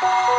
[0.00, 0.37] Bye.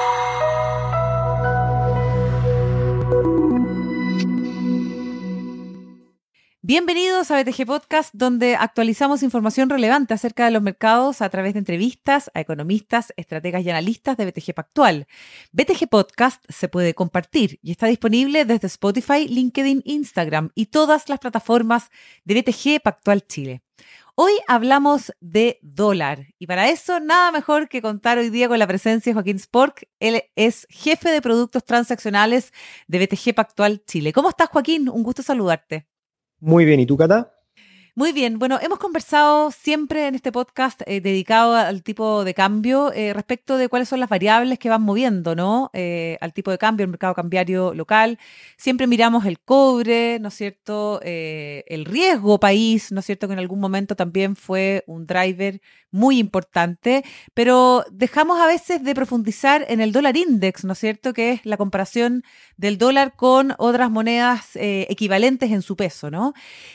[6.69, 11.60] Bienvenidos a BTG Podcast, donde actualizamos información relevante acerca de los mercados a través de
[11.60, 15.08] entrevistas a economistas, estrategas y analistas de BTG Pactual.
[15.51, 21.18] BTG Podcast se puede compartir y está disponible desde Spotify, LinkedIn, Instagram y todas las
[21.18, 21.90] plataformas
[22.24, 23.64] de BTG Pactual Chile.
[24.14, 28.68] Hoy hablamos de dólar y para eso nada mejor que contar hoy día con la
[28.68, 29.90] presencia de Joaquín Spork.
[30.00, 32.53] Él es jefe de productos transaccionales
[32.88, 34.13] de BTG Pactual Chile.
[34.13, 34.88] ¿Cómo estás, Joaquín?
[34.88, 35.88] Un gusto saludarte.
[36.41, 37.38] Muy bien, ¿y tú, Cata?
[37.99, 42.94] Muy bien, bueno, hemos conversado siempre en este podcast eh, dedicado al tipo de cambio
[42.94, 45.70] eh, respecto de cuáles son las variables que van moviendo, ¿no?
[45.73, 48.17] Eh, al tipo de cambio, el mercado cambiario local.
[48.55, 51.02] Siempre miramos el cobre, ¿no es cierto?
[51.04, 53.27] el riesgo país, ¿no es cierto?
[53.27, 55.59] Que en algún momento también fue un driver
[55.91, 61.13] muy importante, pero dejamos a veces de profundizar en el dólar index, ¿no es cierto?
[61.13, 62.23] Que es la comparación
[62.57, 66.34] del dólar con otras monedas equivalentes en su peso, ¿no?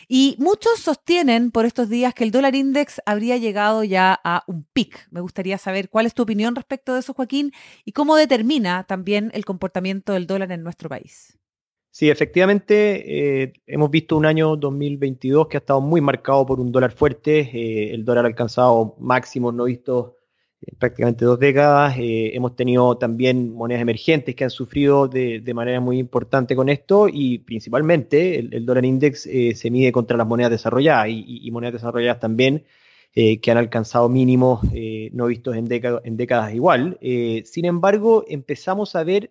[0.08, 4.42] Y muchos sostienen tienen por estos días que el dólar index habría llegado ya a
[4.48, 5.06] un pic.
[5.12, 7.52] Me gustaría saber cuál es tu opinión respecto de eso, Joaquín,
[7.84, 11.38] y cómo determina también el comportamiento del dólar en nuestro país.
[11.92, 16.72] Sí, efectivamente, eh, hemos visto un año 2022 que ha estado muy marcado por un
[16.72, 17.38] dólar fuerte.
[17.38, 20.14] Eh, el dólar ha alcanzado máximos no vistos
[20.78, 21.96] prácticamente dos décadas.
[21.98, 27.08] Eh, hemos tenido también monedas emergentes que han sufrido de, manera muy importante con esto
[27.08, 32.20] y principalmente el, dólar index eh, se mide contra las monedas desarrolladas y, monedas desarrolladas
[32.20, 32.64] también
[33.14, 34.60] eh, que han alcanzado mínimos
[35.12, 36.98] no vistos en, en décadas igual.
[37.44, 39.30] sin embargo, empezamos a ver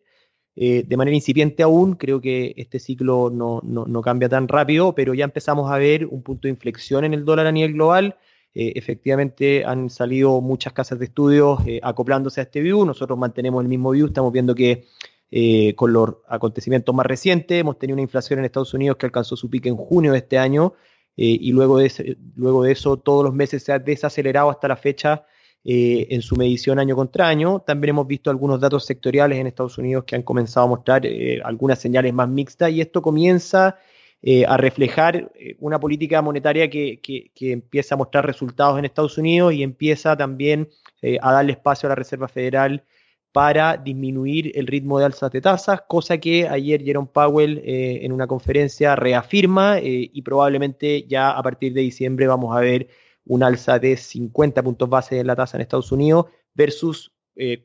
[0.55, 5.25] de manera incipiente aún, creo que este ciclo no, no cambia tan rápido, pero ya
[5.25, 8.17] empezamos a ver un punto de inflexión en el dólar a nivel global
[8.55, 12.85] eh, efectivamente han salido muchas casas de estudios eh, acoplándose a este view.
[12.85, 14.07] Nosotros mantenemos el mismo view.
[14.07, 14.85] Estamos viendo que
[15.31, 19.35] eh, con los acontecimientos más recientes hemos tenido una inflación en Estados Unidos que alcanzó
[19.35, 20.73] su pico en junio de este año
[21.15, 25.27] y luego de, luego de eso todos los meses se ha desacelerado hasta la fecha
[25.63, 27.59] en su medición año contra año.
[27.59, 31.03] También hemos visto algunos datos sectoriales en Estados Unidos que han comenzado a mostrar
[31.43, 33.77] algunas señales más mixtas y esto comienza
[34.25, 37.01] eh, a reflejar eh, una política monetaria que,
[37.41, 40.69] empieza a mostrar resultados en Estados Unidos y empieza también
[41.01, 42.85] eh, a darle espacio a la Reserva Federal
[43.33, 48.27] para disminuir el ritmo de alzas de tasas, cosa que ayer Jerome Powell en una
[48.27, 52.89] conferencia reafirma y probablemente ya a partir de diciembre vamos a ver
[53.25, 57.12] un alza de 50 puntos base en la tasa en Estados Unidos versus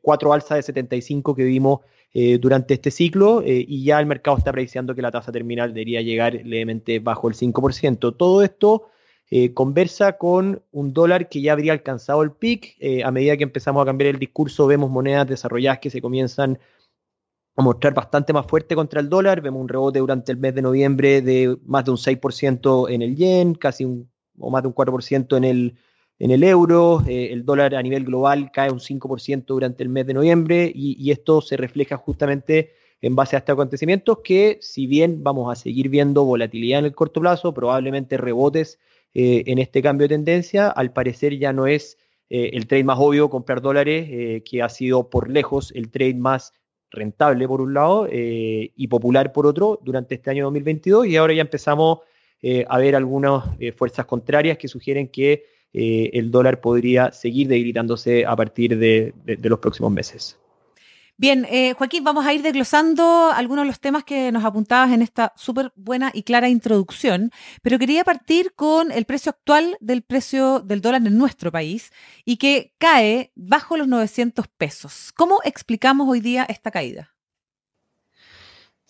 [0.02, 1.80] cuatro alzas de 75 que vimos
[2.14, 5.74] eh, durante este ciclo eh, y ya el mercado está prediciendo que la tasa terminal
[5.74, 8.16] debería llegar levemente bajo el 5%.
[8.16, 8.88] Todo esto
[9.30, 12.76] eh, conversa con un dólar que ya habría alcanzado el pic.
[13.04, 16.58] a medida que empezamos a cambiar el discurso, vemos monedas desarrolladas que se comienzan
[17.56, 19.42] a mostrar bastante más fuerte contra el dólar.
[19.42, 23.16] Vemos un rebote durante el mes de noviembre de más de un 6% en el
[23.16, 25.74] yen, casi un, o más de un 4% en el,
[26.18, 30.06] en el euro, eh, el dólar a nivel global cae un 5% durante el mes
[30.06, 35.22] de noviembre y, esto se refleja justamente en base a estos acontecimientos que si bien
[35.22, 38.80] vamos a seguir viendo volatilidad en el corto plazo, probablemente rebotes
[39.14, 41.96] eh, en este cambio de tendencia, al parecer ya no es
[42.30, 46.52] eh, el trade más obvio comprar dólares, que ha sido por lejos el trade más
[46.90, 51.42] rentable por un lado y popular por otro durante este año 2022 y ahora ya
[51.42, 52.00] empezamos
[52.68, 53.44] a ver algunas
[53.76, 59.12] fuerzas contrarias que sugieren que eh, el dólar podría seguir debilitándose a partir de,
[59.42, 60.38] los próximos meses.
[61.16, 65.02] Bien, eh, Joaquín, vamos a ir desglosando algunos de los temas que nos apuntabas en
[65.02, 70.60] esta súper buena y clara introducción, pero quería partir con el precio actual del precio
[70.60, 71.92] del dólar en nuestro país
[72.24, 75.12] y que cae bajo los 900 pesos.
[75.16, 77.17] ¿Cómo explicamos hoy día esta caída?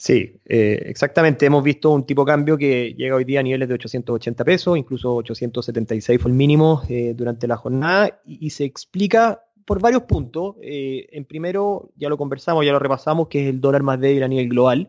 [0.00, 1.44] Sí, eh, exactamente.
[1.44, 4.78] Hemos visto un tipo de cambio que llega hoy día a niveles de 880 pesos,
[4.78, 10.54] incluso 876 fue el mínimo eh, durante la jornada y, se explica por varios puntos.
[10.62, 14.22] Eh, en primero, ya lo conversamos, ya lo repasamos, que es el dólar más débil
[14.22, 14.88] a nivel global.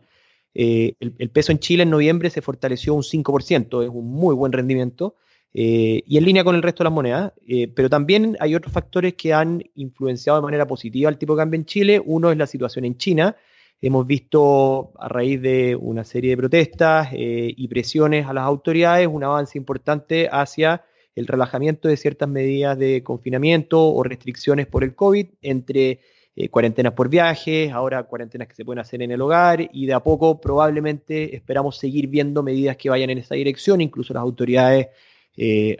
[0.54, 4.52] El, el, peso en Chile en noviembre se fortaleció un 5%, es un muy buen
[4.52, 5.16] rendimiento.
[5.52, 7.32] y en línea con el resto de las monedas,
[7.74, 11.58] pero también hay otros factores que han influenciado de manera positiva el tipo de cambio
[11.58, 12.00] en Chile.
[12.04, 13.36] Uno es la situación en China,
[13.82, 19.06] Hemos visto a raíz de una serie de protestas eh, y presiones a las autoridades
[19.06, 20.84] un avance importante hacia
[21.14, 26.00] el relajamiento de ciertas medidas de confinamiento o restricciones por el COVID, entre
[26.36, 29.94] eh, cuarentenas por viajes, ahora cuarentenas que se pueden hacer en el hogar y de
[29.94, 34.88] a poco probablemente esperamos seguir viendo medidas que vayan en esa dirección, incluso las autoridades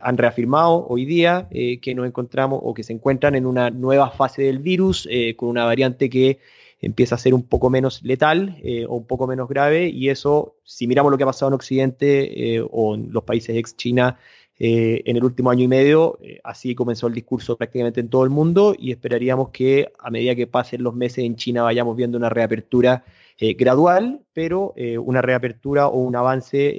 [0.00, 4.42] han reafirmado hoy día que nos encontramos o que se encuentran en una nueva fase
[4.42, 5.06] del virus
[5.36, 6.38] con una variante que
[6.80, 8.56] empieza a ser un poco menos letal
[8.88, 12.62] o un poco menos grave y eso, si miramos lo que ha pasado en Occidente
[12.70, 14.18] o en los países ex China,
[14.62, 16.18] eh, en el último año y medio.
[16.22, 20.34] Eh, así comenzó el discurso prácticamente en todo el mundo y esperaríamos que a medida
[20.34, 23.02] que pasen los meses en China vayamos viendo una reapertura
[23.38, 26.74] eh, gradual, pero una reapertura o un avance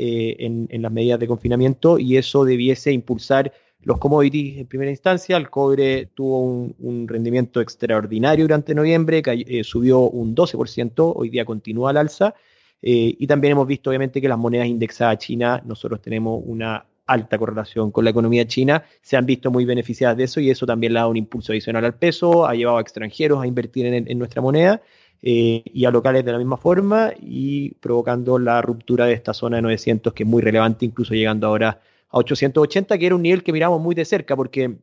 [0.45, 3.51] en, las medidas de confinamiento y eso debiese impulsar
[3.83, 5.38] los commodities en primera instancia.
[5.38, 11.92] El cobre tuvo un, rendimiento extraordinario durante noviembre, que subió un 12%, hoy día continúa
[11.92, 12.33] al alza.
[12.81, 17.38] y también hemos visto, obviamente, que las monedas indexadas a China, nosotros tenemos una alta
[17.38, 20.94] correlación con la economía china, se han visto muy beneficiadas de eso y eso también
[20.94, 24.18] le ha dado un impulso adicional al peso, ha llevado a extranjeros a invertir en,
[24.18, 24.81] nuestra moneda
[25.22, 29.57] eh, y a locales de la misma forma y provocando la ruptura de esta zona
[29.57, 31.81] de 900 que es muy relevante, incluso llegando ahora
[32.12, 34.80] a 880, que era un nivel que miramos muy de cerca porque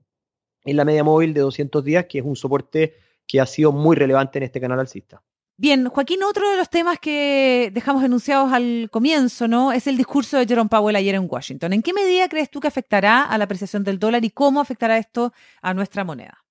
[0.65, 2.95] es la media móvil de 200 días, que es un soporte
[3.27, 5.23] que ha sido muy relevante en este canal alcista.
[5.61, 9.73] Bien, Joaquín, otro de los temas que dejamos enunciados al comienzo, ¿no?
[9.73, 11.73] Es el discurso de Jerome Powell ayer en Washington.
[11.73, 14.99] ¿En qué medida crees tú que afectará a la apreciación del dólar y cómo afectará
[14.99, 16.45] esto a nuestra moneda?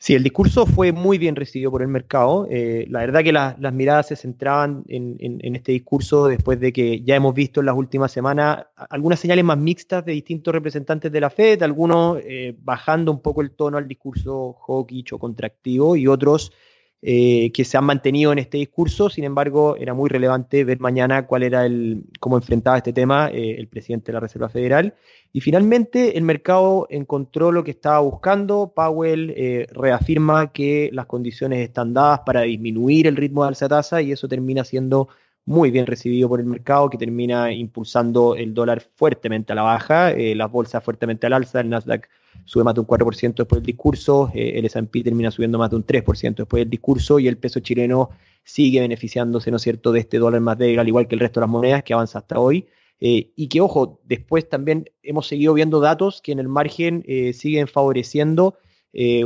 [0.00, 2.46] Sí, el discurso fue muy bien recibido por el mercado.
[2.48, 7.16] Eh, la verdad que las miradas se centraban en, este discurso después de que ya
[7.16, 11.30] hemos visto en las últimas semanas algunas señales más mixtas de distintos representantes de la
[11.30, 16.52] Fed, algunos eh, bajando un poco el tono al discurso hawkish o contractivo y otros
[17.00, 19.08] eh, que se han mantenido en este discurso.
[19.08, 23.54] Sin embargo, era muy relevante ver mañana cuál era el, cómo enfrentaba este tema eh,
[23.56, 24.94] el presidente de la Reserva Federal.
[25.32, 28.72] Y finalmente el mercado encontró lo que estaba buscando.
[28.74, 34.00] Powell eh, reafirma que las condiciones están dadas para disminuir el ritmo de alza tasa
[34.02, 35.08] y eso termina siendo
[35.44, 40.12] muy bien recibido por el mercado, que termina impulsando el dólar fuertemente a la baja,
[40.14, 42.06] las bolsas fuertemente al alza, el Nasdaq
[42.44, 45.76] sube más de un 4% después del discurso, eh, el S&P termina subiendo más de
[45.76, 48.10] un 3% después del discurso y el peso chileno
[48.44, 51.40] sigue beneficiándose, ¿no es cierto?, de este dólar más débil, al igual que el resto
[51.40, 52.66] de las monedas que avanza hasta hoy.
[53.00, 57.32] Eh, y que, ojo, después también hemos seguido viendo datos que en el margen eh,
[57.32, 58.58] siguen favoreciendo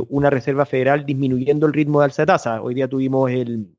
[0.09, 2.61] una Reserva Federal disminuyendo el ritmo de alza de tasa.
[2.61, 3.75] Hoy día tuvimos el,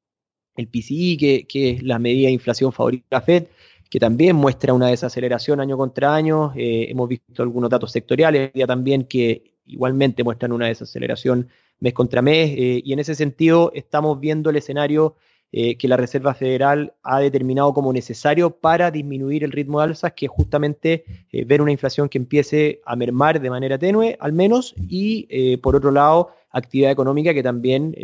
[0.55, 3.43] el PCI, que, que es la medida de inflación favorita de la Fed,
[3.89, 6.51] que también muestra una desaceleración año contra año.
[6.55, 11.49] Eh, hemos visto algunos datos sectoriales ya también que igualmente muestran una desaceleración
[11.79, 12.51] mes contra mes.
[12.57, 15.15] Eh, y en ese sentido estamos viendo el escenario
[15.53, 20.13] eh, que la Reserva Federal ha determinado como necesario para disminuir el ritmo de alzas,
[20.13, 21.05] que es justamente
[21.45, 25.91] ver una inflación que empiece a mermar de manera tenue, al menos, y por otro
[25.91, 27.95] lado, actividad económica que también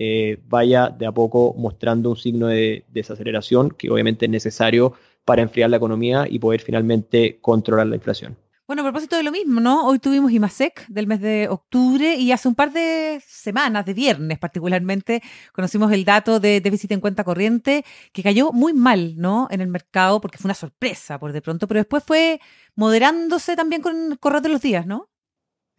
[0.48, 4.94] vaya de a poco mostrando un signo de desaceleración, que obviamente es necesario
[5.26, 8.36] para enfriar la economía y poder finalmente controlar la inflación.
[8.70, 9.88] Bueno, a propósito de lo mismo, ¿no?
[9.88, 14.38] Hoy tuvimos IMASEC del mes de octubre y hace un par de semanas, de viernes
[14.38, 15.24] particularmente,
[15.54, 17.84] conocimos el dato de déficit en cuenta corriente
[18.14, 19.48] que cayó muy mal, ¿no?
[19.50, 22.42] En el mercado porque fue una sorpresa por de pronto, pero después fue
[22.76, 25.10] moderándose también con el correr de los días, ¿no?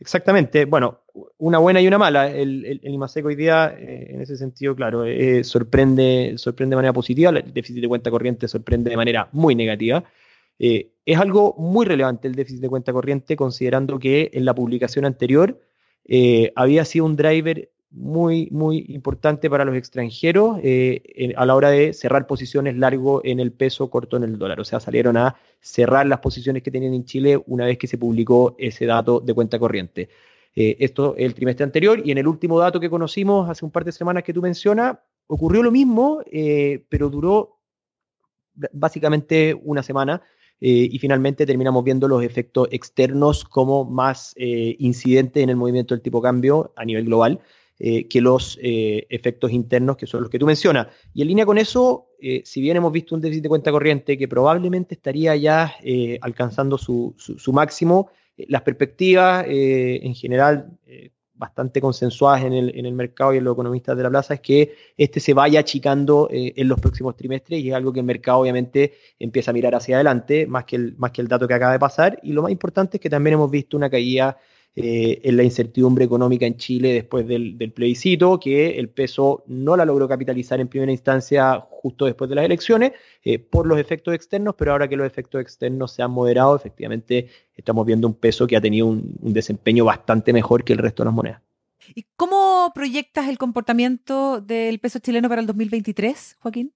[0.00, 0.64] Exactamente.
[0.64, 1.02] Bueno,
[1.38, 2.28] una buena y una mala.
[2.28, 7.30] El, el hoy día, eh, en ese sentido, claro, eh, sorprende, sorprende de manera positiva.
[7.30, 10.02] El déficit de cuenta corriente sorprende de manera muy negativa.
[10.60, 15.04] Eh, es algo muy relevante el déficit de cuenta corriente, considerando que en la publicación
[15.04, 15.60] anterior
[16.56, 21.92] había sido un driver muy, muy importante para los extranjeros eh, a la hora de
[21.92, 24.60] cerrar posiciones largo en el peso, corto en el dólar.
[24.60, 27.98] O sea, salieron a cerrar las posiciones que tenían en Chile una vez que se
[27.98, 30.08] publicó ese dato de cuenta corriente.
[30.54, 33.84] Eh, esto el trimestre anterior y en el último dato que conocimos hace un par
[33.84, 37.58] de semanas que tú mencionas, ocurrió lo mismo, eh, pero duró
[38.72, 40.22] básicamente una semana.
[40.62, 46.20] Y finalmente terminamos viendo los efectos externos como más incidentes en el movimiento del tipo
[46.20, 47.40] cambio a nivel global.
[47.82, 50.88] Eh, que los eh, efectos internos, que son los que tú mencionas.
[51.14, 54.18] Y en línea con eso, eh, si bien hemos visto un déficit de cuenta corriente
[54.18, 55.76] que probablemente estaría ya
[56.20, 57.14] alcanzando su,
[57.54, 60.78] máximo, las perspectivas en general
[61.40, 64.40] bastante consensuadas en el, en el, mercado y en los economistas de la plaza es
[64.40, 68.40] que este se vaya achicando en los próximos trimestres y es algo que el mercado
[68.40, 71.72] obviamente empieza a mirar hacia adelante más que el, más que el dato que acaba
[71.72, 72.20] de pasar.
[72.22, 74.36] Y lo más importante es que también hemos visto una caída
[74.76, 79.84] eh, en la incertidumbre económica en Chile después del, plebiscito, que el peso no la
[79.84, 82.92] logró capitalizar en primera instancia justo después de las elecciones
[83.24, 87.28] eh, por los efectos externos, pero ahora que los efectos externos se han moderado, efectivamente
[87.56, 91.06] estamos viendo un peso que ha tenido un, desempeño bastante mejor que el resto de
[91.06, 91.42] las monedas.
[91.92, 96.72] ¿Y cómo proyectas el comportamiento del peso chileno para el 2023, Joaquín?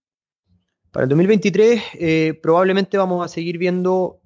[0.91, 4.21] Para el 2023 eh, probablemente vamos a seguir viendo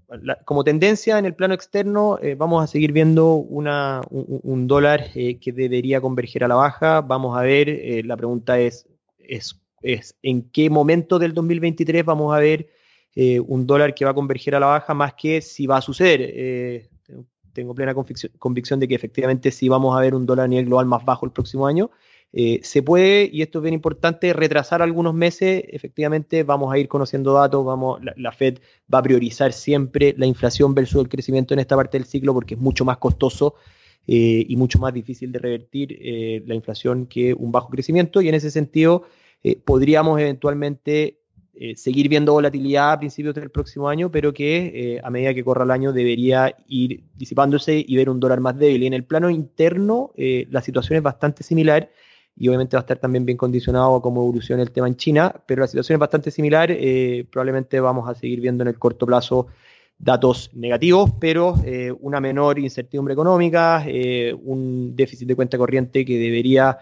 [0.45, 5.39] como tendencia en el plano externo, eh, vamos a seguir viendo una, un, dólar eh,
[5.39, 7.03] que debería converger a la baja.
[7.03, 8.87] Vamos a ver, eh, la pregunta es,
[9.19, 12.71] es, es, en qué momento del 2023 vamos a ver
[13.49, 16.89] un dólar que va a converger a la baja, más que si va a suceder.
[17.53, 20.67] tengo plena convicción, convicción de que efectivamente sí vamos a ver un dólar a nivel
[20.67, 21.91] global más bajo el próximo año.
[22.33, 25.65] Eh, se puede, y esto es bien importante, retrasar algunos meses.
[25.69, 27.65] Efectivamente, vamos a ir conociendo datos.
[27.65, 28.59] Vamos, la, Fed
[28.93, 32.55] va a priorizar siempre la inflación versus el crecimiento en esta parte del ciclo porque
[32.55, 33.55] es mucho más costoso
[34.07, 38.21] eh, y mucho más difícil de revertir eh, la inflación que un bajo crecimiento.
[38.21, 39.05] Y en ese sentido,
[39.65, 41.21] podríamos eventualmente
[41.75, 45.71] seguir viendo volatilidad a principios del próximo año, pero que a medida que corra el
[45.73, 48.83] año debería ir disipándose y ver un dólar más débil.
[48.83, 51.91] Y en el plano interno, la situación es bastante similar
[52.39, 55.35] y obviamente va a estar también bien condicionado a cómo evolucione el tema en China,
[55.45, 56.71] pero la situación es bastante similar.
[56.71, 59.49] Eh, probablemente vamos a seguir viendo en el corto plazo
[59.99, 66.17] datos negativos, pero eh, una menor incertidumbre económica, eh, un déficit de cuenta corriente que
[66.17, 66.79] debería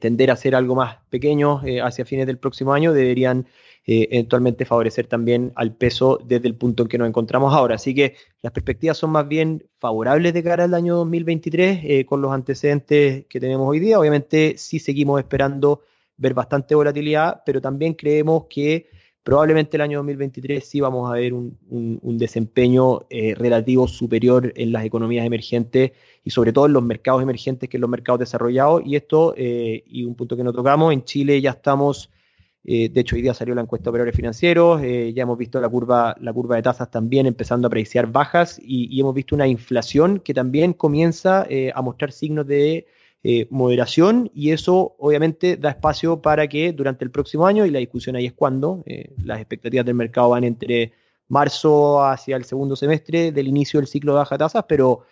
[0.00, 3.46] tender a ser algo más pequeño hacia fines del próximo año, deberían
[3.84, 7.74] eh, eventualmente favorecer también al peso desde el punto en que nos encontramos ahora.
[7.74, 12.22] Así que las perspectivas son más bien favorables de cara al año 2023 eh, con
[12.22, 13.98] los antecedentes que tenemos hoy día.
[13.98, 15.82] Obviamente sí seguimos esperando
[16.16, 18.88] ver bastante volatilidad, pero también creemos que
[19.22, 21.58] probablemente el año 2023 sí vamos a ver un,
[22.18, 25.92] desempeño eh, relativo superior en las economías emergentes
[26.24, 28.82] y sobre todo en los mercados emergentes que en los mercados desarrollados.
[28.84, 32.10] Y esto, y un punto que no tocamos, en Chile ya estamos
[32.64, 35.60] eh, de hecho, hoy día salió la encuesta de operadores financieros, eh, ya hemos visto
[35.60, 39.48] la curva, la curva de tasas también empezando a apreciar bajas y, hemos visto una
[39.48, 42.86] inflación que también comienza eh, a mostrar signos de
[43.50, 48.16] moderación y eso obviamente da espacio para que durante el próximo año, y la discusión
[48.16, 48.82] ahí es cuándo,
[49.24, 50.92] las expectativas del mercado van entre
[51.28, 55.02] marzo hacia el segundo semestre del inicio del ciclo de baja tasas, pero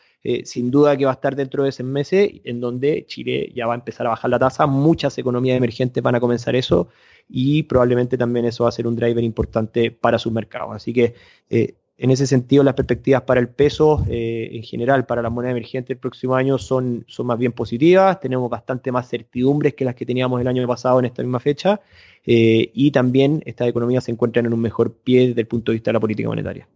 [0.45, 3.75] sin duda que va a estar dentro de ese mes en donde Chile ya va
[3.75, 6.89] a empezar a bajar la tasa, muchas economías emergentes van a comenzar eso
[7.29, 10.75] y probablemente también eso va a ser un driver importante para sus mercados.
[10.75, 11.15] Así que
[11.49, 15.51] eh, en ese sentido las perspectivas para el peso eh, en general, para la moneda
[15.51, 19.95] emergente el próximo año son, son más bien positivas, tenemos bastante más certidumbres que las
[19.95, 21.79] que teníamos el año pasado en esta misma fecha
[22.25, 25.77] eh, y también estas economías se encuentran en un mejor pie desde el punto de
[25.77, 26.67] vista de la política monetaria.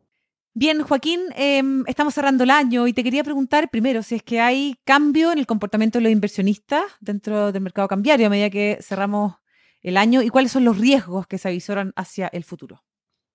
[0.52, 4.40] Bien, Joaquín, em, estamos cerrando el año y te quería preguntar primero si es que
[4.40, 8.78] hay cambio en el comportamiento de los inversionistas dentro del mercado cambiario a medida que
[8.82, 9.36] cerramos
[9.80, 12.82] el año y cuáles son los riesgos que se avisoran hacia el futuro.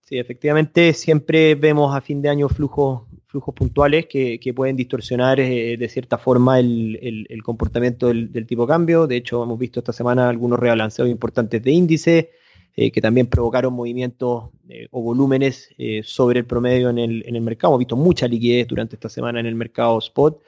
[0.09, 5.77] Sí, efectivamente, siempre vemos a fin de año flujos, flujos puntuales que, pueden distorsionar eh,
[5.77, 9.05] de cierta forma el, comportamiento del, tipo cambio.
[9.05, 12.31] De hecho, hemos visto esta semana algunos rebalanceos importantes de índice
[12.75, 15.69] eh, que también provocaron movimientos eh, o volúmenes
[16.01, 17.73] sobre el promedio en el, en el mercado.
[17.73, 20.41] Hemos visto mucha liquidez durante esta semana en el mercado spot.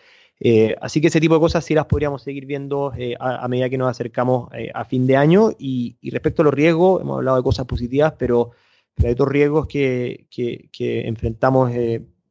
[0.81, 3.89] Así que ese tipo de cosas sí las podríamos seguir viendo a, medida que nos
[3.89, 5.51] acercamos a fin de año.
[5.59, 8.53] Y, respecto a los riesgos, hemos hablado de cosas positivas, pero,
[8.97, 10.27] hay otros riesgos que,
[10.77, 11.71] enfrentamos,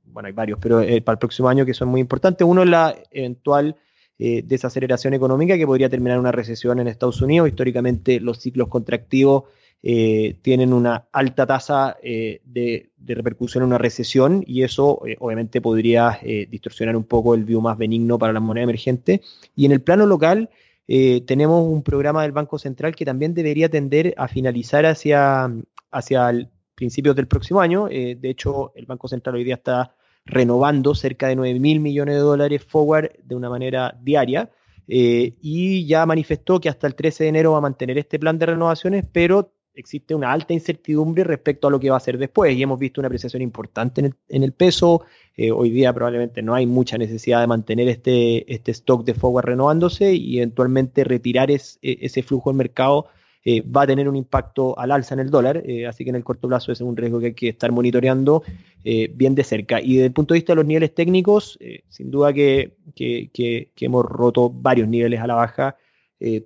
[0.05, 2.47] bueno, hay varios, pero para el próximo año que son muy importantes.
[2.47, 3.77] Uno es la eventual
[4.19, 7.49] desaceleración económica que podría terminar una recesión en Estados Unidos.
[7.49, 9.45] Históricamente los ciclos contractivos
[9.83, 15.63] eh, tienen una alta tasa eh, de, repercusión en una recesión y eso eh, obviamente
[15.63, 19.23] podría distorsionar un poco el view más benigno para la moneda emergente.
[19.57, 20.51] Y en el plano local
[20.87, 25.49] tenemos un programa del Banco Central que también debería tender a finalizar hacia,
[25.91, 27.89] hacia el principios del próximo año.
[27.89, 29.95] de hecho, el Banco Central hoy día está
[30.25, 34.51] renovando cerca de 9 mil millones de dólares forward de una manera diaria.
[34.87, 38.47] y ya manifestó que hasta el 13 de enero va a mantener este plan de
[38.47, 42.63] renovaciones, pero existe una alta incertidumbre respecto a lo que va a ser después y
[42.63, 45.05] hemos visto una apreciación importante en el, peso.
[45.37, 49.47] Eh, hoy día probablemente no hay mucha necesidad de mantener este, este stock de forward
[49.47, 53.07] renovándose y eventualmente retirar e, ese flujo del mercado
[53.45, 56.17] eh, va a tener un impacto al alza en el dólar, eh, así que en
[56.17, 58.43] el corto plazo es un riesgo que hay que estar monitoreando
[58.83, 59.81] bien de cerca.
[59.81, 64.07] Y desde el punto de vista de los niveles técnicos, sin duda que, que, hemos
[64.07, 65.77] roto varios niveles a la baja.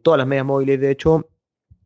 [0.02, 1.28] todas las medias móviles, de hecho,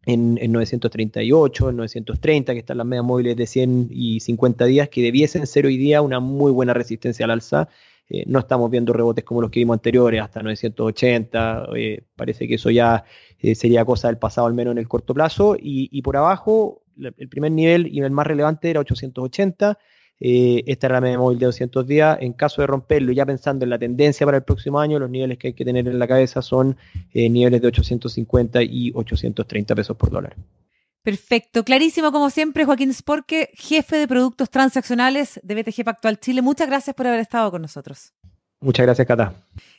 [0.08, 5.02] en, 938, en 930, que están las medias móviles de 100 y 50 días, que
[5.02, 7.68] debiesen ser hoy día una muy buena resistencia al alza.
[8.10, 11.68] Eh, no estamos viendo rebotes como los que vimos anteriores, hasta 980.
[11.76, 13.04] Eh, parece que eso ya
[13.38, 15.56] eh, sería cosa del pasado, al menos en el corto plazo.
[15.58, 19.78] Y, por abajo, el primer nivel y el más relevante era 880.
[20.20, 22.18] Eh, esta era la media móvil de 200 días.
[22.20, 25.38] En caso de romperlo, ya pensando en la tendencia para el próximo año, los niveles
[25.38, 26.76] que hay que tener en la cabeza son
[27.12, 30.34] niveles de 850 y 830 pesos por dólar.
[31.02, 36.42] Perfecto, clarísimo como siempre, Joaquín Sporque, jefe de productos transaccionales de BTG Pactual Chile.
[36.42, 38.12] Muchas gracias por haber estado con nosotros.
[38.60, 39.34] Muchas gracias, Cata.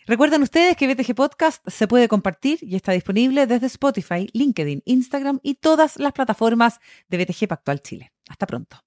[0.08, 5.40] Recuerden ustedes que BTG Podcast se puede compartir y está disponible desde Spotify, LinkedIn, Instagram
[5.44, 8.12] y todas las plataformas de BTG Pactual Chile.
[8.30, 8.78] Hasta pronto.